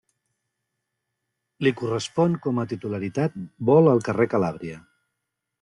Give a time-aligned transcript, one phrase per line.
[1.67, 3.39] Li correspon com a titularitat,
[3.71, 4.83] vol al carrer Calàbria.